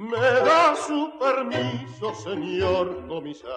[0.00, 3.50] Me da su permiso, señor comisario.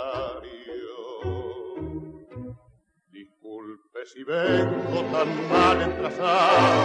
[3.10, 6.84] Disculpe si vengo tan mal entrasado.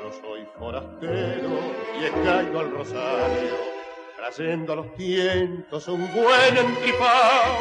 [0.00, 1.58] Yo soy forastero
[2.00, 3.56] y he caído al rosario,
[4.16, 7.56] trayendo a los tientos un buen entripao.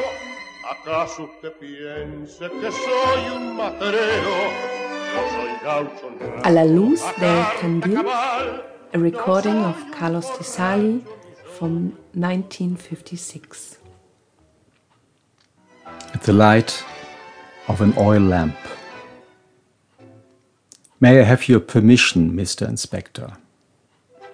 [0.70, 4.36] ¿Acaso usted piense que soy un materero?
[5.16, 6.12] Yo soy gaucho
[6.44, 8.06] A la luz carta candil.
[8.94, 11.06] A recording of Carlos Di Sarli
[11.58, 13.78] from 1956.
[16.14, 16.84] at the light
[17.68, 18.58] of an oil lamp.
[21.00, 22.68] May I have your permission, Mr.
[22.68, 23.34] Inspector?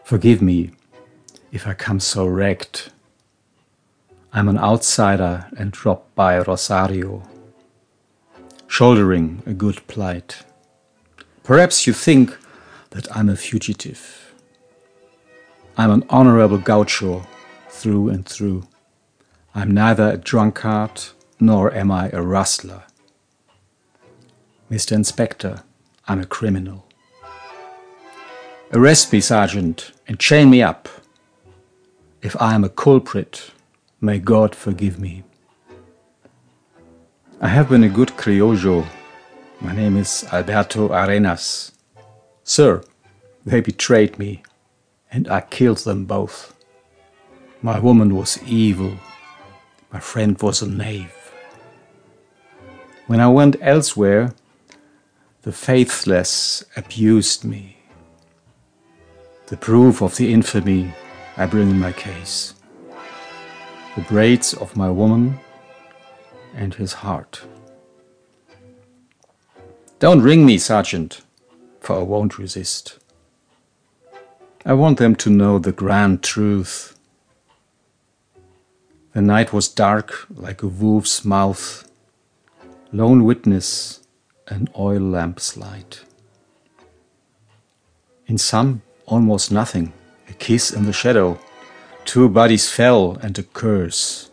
[0.03, 0.71] Forgive me
[1.51, 2.91] if I come so wrecked.
[4.31, 7.23] I'm an outsider and dropped by Rosario,
[8.67, 10.43] shouldering a good plight.
[11.43, 12.37] Perhaps you think
[12.91, 14.32] that I'm a fugitive.
[15.75, 17.25] I'm an honorable gaucho
[17.69, 18.67] through and through.
[19.55, 21.01] I'm neither a drunkard
[21.39, 22.83] nor am I a rustler.
[24.69, 24.91] Mr.
[24.91, 25.63] Inspector,
[26.07, 26.85] I'm a criminal.
[28.71, 30.89] Arrest me, Sergeant, and chain me up.
[32.21, 33.51] If I am a culprit,
[33.99, 35.23] may God forgive me.
[37.41, 38.85] I have been a good criollo.
[39.59, 41.71] My name is Alberto Arenas.
[42.43, 42.83] Sir,
[43.45, 44.43] they betrayed me,
[45.13, 46.55] and I killed them both.
[47.61, 48.97] My woman was evil.
[49.93, 51.31] My friend was a knave.
[53.05, 54.33] When I went elsewhere,
[55.43, 57.77] the faithless abused me.
[59.47, 60.93] The proof of the infamy
[61.37, 62.55] I bring in my case.
[63.95, 65.39] The braids of my woman
[66.55, 67.45] and his heart.
[69.99, 71.21] Don't ring me, Sergeant,
[71.81, 73.02] for I won't resist.
[74.65, 76.97] I want them to know the grand truth.
[79.13, 81.91] The night was dark like a wolf's mouth,
[82.93, 83.99] lone witness,
[84.47, 86.05] an oil lamp's light.
[88.25, 89.91] In some, almost nothing,
[90.29, 91.39] a kiss in the shadow,
[92.05, 94.31] two bodies fell and a curse.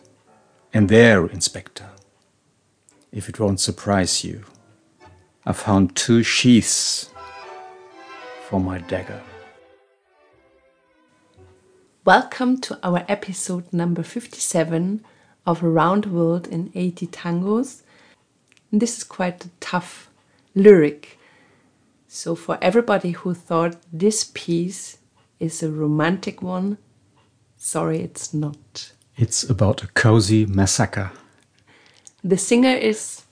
[0.72, 1.90] And there, Inspector,
[3.10, 4.44] if it won't surprise you,
[5.44, 7.10] I found two sheaths
[8.48, 9.20] for my dagger.
[12.06, 15.04] Welcome to our episode number 57
[15.46, 17.82] of Around the World in 80 Tangos.
[18.72, 20.08] And this is quite a tough
[20.54, 21.18] lyric.
[22.08, 24.96] So, for everybody who thought this piece
[25.38, 26.78] is a romantic one,
[27.58, 28.92] sorry, it's not.
[29.18, 31.12] It's about a cozy massacre.
[32.24, 33.24] The singer is,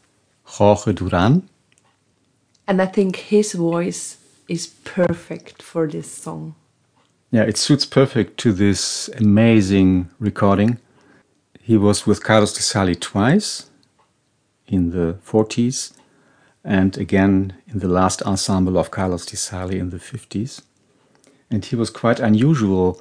[0.44, 1.48] Jorge Duran,
[2.66, 6.54] and I think his voice is perfect for this song.
[7.30, 10.78] Yeah, it suits perfect to this amazing recording.
[11.60, 13.68] He was with Carlos Di Sarli twice
[14.66, 15.92] in the 40s
[16.64, 20.62] and again in the last ensemble of Carlos Di Sarli in the 50s.
[21.50, 22.98] And he was quite unusual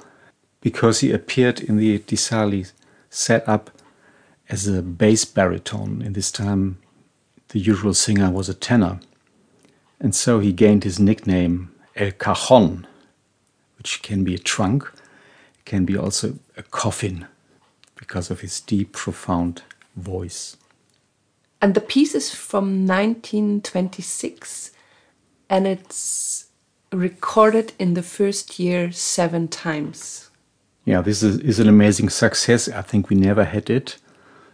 [0.60, 2.70] because he appeared in the Di Sarli
[3.08, 3.70] setup
[4.50, 6.02] as a bass baritone.
[6.02, 6.76] In this time,
[7.48, 9.00] the usual singer was a tenor.
[9.98, 12.86] And so he gained his nickname El Cajon,
[13.78, 14.90] which can be a trunk,
[15.64, 17.26] can be also a coffin
[17.96, 19.62] because of his deep, profound
[19.96, 20.56] voice.
[21.60, 24.72] And the piece is from 1926
[25.50, 26.46] and it's
[26.92, 30.30] recorded in the first year seven times.
[30.84, 32.68] Yeah, this is, is an amazing success.
[32.68, 33.98] I think we never had it.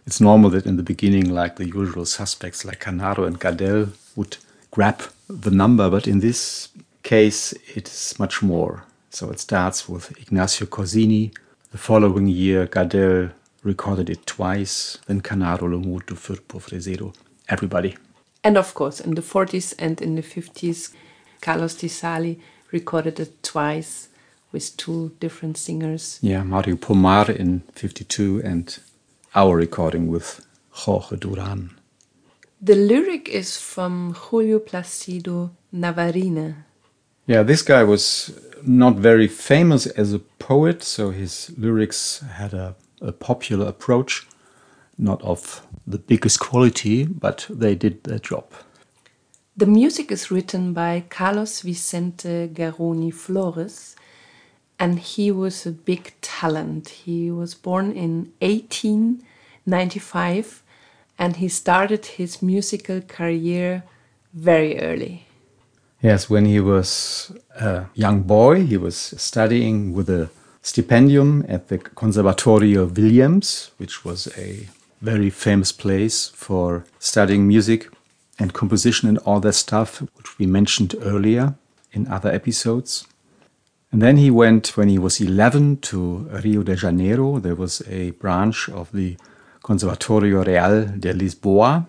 [0.05, 4.37] It's normal that in the beginning, like the usual suspects like Canaro and Gardel would
[4.71, 6.69] grab the number, but in this
[7.03, 8.83] case, it's much more.
[9.15, 11.33] So it starts with Ignacio Corsini.
[11.71, 13.31] The following year, Gardel
[13.63, 17.15] recorded it twice, then Canaro, Lomuto, Firpo, Fresedo,
[17.47, 17.95] everybody.
[18.43, 20.91] And of course, in the 40s and in the 50s,
[21.39, 22.41] Carlos Di Sarli
[22.73, 24.09] recorded it twice
[24.51, 26.19] with two different singers.
[26.21, 28.77] Yeah, Mario Pomar in 52 and
[29.33, 31.69] our recording with Jorge Duran.
[32.61, 36.65] The lyric is from Julio Placido Navarrine.
[37.27, 38.33] Yeah, this guy was
[38.63, 44.25] not very famous as a poet, so his lyrics had a, a popular approach,
[44.97, 48.45] not of the biggest quality, but they did their job.
[49.57, 53.95] The music is written by Carlos Vicente Geroni Flores,
[54.77, 56.89] and he was a big talent.
[56.89, 60.61] He was born in 1895
[61.17, 63.83] and he started his musical career
[64.33, 65.25] very early.
[66.05, 70.29] Yes, when he was a young boy, he was studying with a
[70.61, 74.67] stipendium at the Conservatorio Williams, which was a
[75.01, 77.89] very famous place for studying music
[78.37, 81.55] and composition and all that stuff, which we mentioned earlier
[81.91, 83.07] in other episodes.
[83.91, 87.39] And then he went, when he was 11, to Rio de Janeiro.
[87.39, 89.17] There was a branch of the
[89.63, 91.87] Conservatorio Real de Lisboa.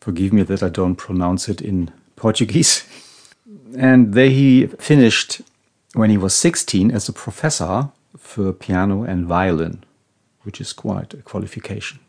[0.00, 2.84] Forgive me that I don't pronounce it in Portuguese.
[3.76, 5.40] And there he finished
[5.94, 9.84] when he was 16 as a professor for piano and violin,
[10.42, 12.00] which is quite a qualification.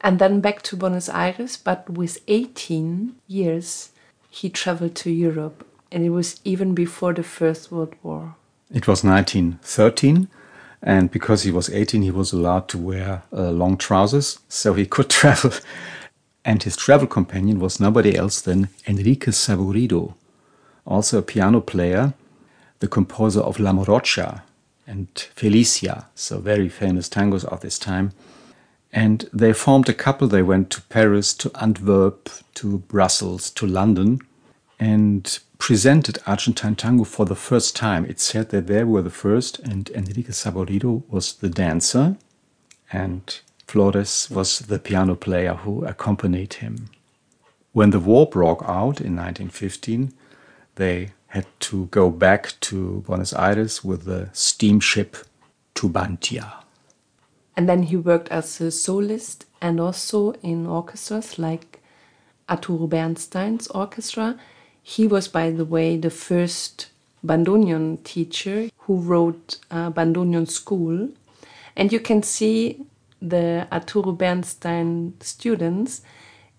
[0.00, 3.90] And then back to Buenos Aires, but with 18 years,
[4.30, 8.36] he traveled to Europe, and it was even before the First World War.
[8.72, 10.28] It was 1913,
[10.82, 14.86] and because he was 18, he was allowed to wear uh, long trousers, so he
[14.86, 15.52] could travel.
[16.44, 20.14] And his travel companion was nobody else than Enrique Saborido,
[20.88, 22.14] also a piano player,
[22.80, 24.42] the composer of La Morocha
[24.86, 28.12] and Felicia, so very famous tangos of this time.
[28.90, 30.28] And they formed a couple.
[30.28, 34.20] They went to Paris, to Antwerp, to Brussels, to London,
[34.80, 38.06] and presented Argentine tango for the first time.
[38.06, 42.16] It's said that they were the first, and Enrique Saborido was the dancer,
[42.90, 46.88] and Flores was the piano player who accompanied him.
[47.72, 50.14] When the war broke out in 1915,
[50.78, 55.16] they had to go back to Buenos Aires with the steamship
[55.74, 56.64] Tubantia.
[57.56, 61.80] And then he worked as a solist and also in orchestras like
[62.48, 64.38] Arturo Bernstein's orchestra.
[64.82, 66.88] He was, by the way, the first
[67.24, 71.10] bandoneon teacher who wrote a bandoneon school.
[71.76, 72.86] And you can see
[73.20, 76.00] the Arturo Bernstein students,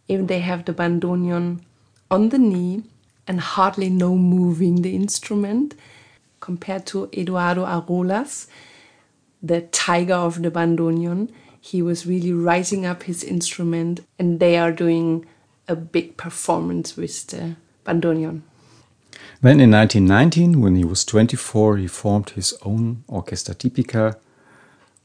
[0.08, 1.62] if they have the bandoneon
[2.12, 2.84] on the knee
[3.30, 5.76] and hardly no moving the instrument,
[6.40, 8.48] compared to Eduardo Arolas,
[9.42, 11.30] the tiger of the bandoneon.
[11.62, 15.28] He was really rising up his instrument, and they are doing
[15.68, 17.56] a big performance with the
[17.86, 18.42] bandoneon.
[19.42, 24.18] Then in 1919, when he was 24, he formed his own Orchestra Tipica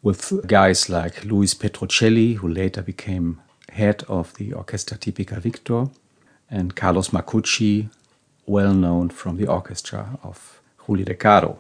[0.03, 5.89] with guys like Luis Petrucelli, who later became head of the Orchestra Tipica Victor,
[6.51, 7.91] and Carlos Marcucci,
[8.47, 11.59] well known from the orchestra of Julio De Caro.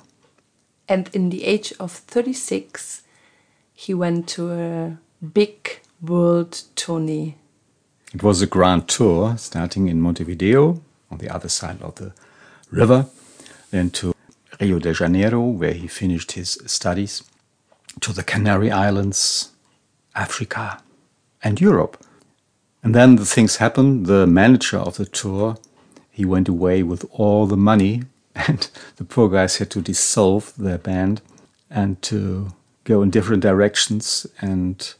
[0.88, 3.02] And in the age of 36
[3.74, 7.36] he went to a big world tourney.
[8.12, 12.12] It was a grand tour starting in montevideo on the other side of the
[12.70, 13.06] river
[13.70, 14.14] then to
[14.60, 17.22] rio de janeiro where he finished his studies
[18.00, 19.50] to the canary islands
[20.14, 20.80] africa
[21.42, 21.96] and europe.
[22.82, 24.06] And then the things happened.
[24.06, 25.56] The manager of the tour
[26.14, 28.04] he went away with all the money
[28.36, 31.20] and the poor guys had to dissolve their band
[31.68, 32.52] and to
[32.84, 34.24] go in different directions.
[34.40, 34.94] And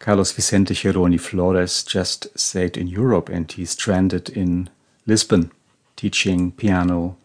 [0.00, 4.68] Carlos Vicente Geroni Flores just stayed in Europe and he stranded in
[5.06, 5.52] Lisbon,
[5.94, 7.16] teaching piano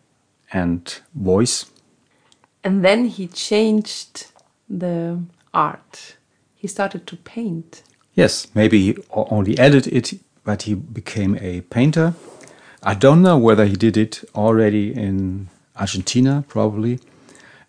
[0.51, 1.65] and voice.
[2.63, 4.27] And then he changed
[4.69, 5.24] the
[5.56, 6.18] art.
[6.53, 7.81] He started to paint.
[8.13, 12.13] Yes, maybe he only added it, but he became a painter
[12.85, 17.00] I don't know whether he did it already in Argentina, probably.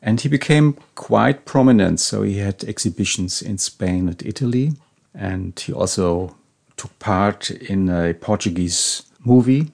[0.02, 2.00] And he became quite prominent.
[2.00, 4.72] So he had exhibitions in Spain and Italy.
[5.15, 6.34] And he also
[6.77, 9.70] took part in a Portuguese movie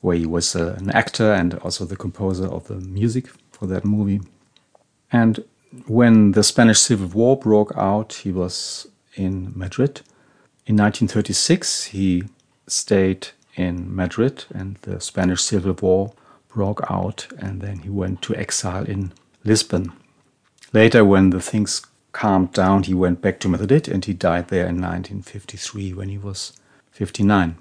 [0.00, 3.84] where he was uh, an actor and also the composer of the music for that
[3.84, 4.20] movie.
[5.12, 5.44] And
[5.86, 8.86] when the Spanish Civil War broke out, he was
[9.16, 10.00] in Madrid.
[10.66, 12.24] In 1936, he
[12.66, 16.12] stayed in Madrid, and the Spanish Civil War
[16.48, 19.12] broke out, and then he went to exile in
[19.44, 19.92] Lisbon.
[20.72, 24.66] Later, when the things calmed down, he went back to Madrid and he died there
[24.66, 26.52] in 1953 when he was
[26.92, 27.56] 59.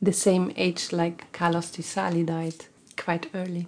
[0.00, 3.66] The same age like Carlos Di Sarli died quite early.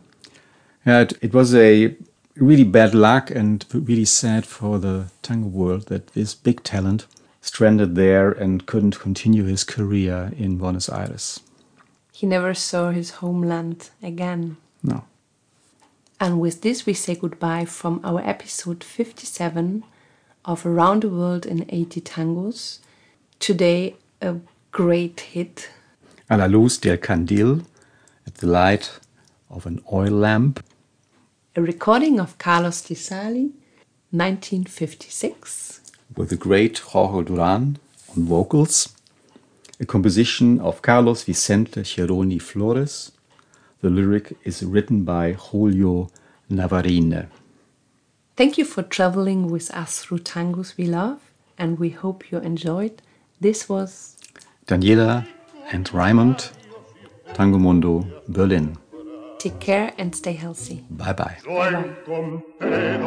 [0.86, 1.94] Yeah, it, it was a
[2.36, 7.06] really bad luck and really sad for the tango world that this big talent
[7.40, 11.40] stranded there and couldn't continue his career in Buenos Aires.
[12.12, 14.58] He never saw his homeland again.
[14.82, 15.04] No.
[16.18, 19.84] And with this, we say goodbye from our episode 57
[20.44, 22.80] of Around the World in 80 Tangos.
[23.38, 24.36] Today, a
[24.70, 25.70] great hit.
[26.28, 27.64] A la luz del candil,
[28.26, 29.00] at the light
[29.48, 30.62] of an oil lamp.
[31.56, 33.52] A recording of Carlos Di Sarli,
[34.10, 37.78] 1956 with the great Jorge Duran
[38.16, 38.94] on vocals,
[39.78, 43.12] a composition of Carlos Vicente Geroni Flores.
[43.80, 46.10] The lyric is written by Julio
[46.50, 47.28] Navarrine.
[48.36, 51.20] Thank you for traveling with us through tangos we love,
[51.58, 53.02] and we hope you enjoyed.
[53.40, 54.16] This was
[54.66, 55.26] Daniela
[55.72, 56.52] and Raimund,
[57.34, 58.76] Tango Mundo, Berlin.
[59.38, 60.84] Take care and stay healthy.
[60.90, 61.38] Bye bye.
[61.44, 62.98] Yo encontré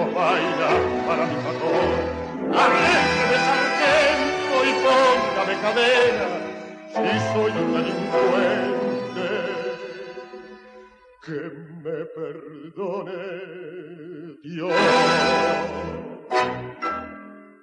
[2.51, 6.27] Arrégleme sargento y póngame cadena
[6.93, 9.27] si soy un delincuente.
[11.25, 11.39] Que
[11.83, 13.21] me perdone
[14.43, 14.73] Dios.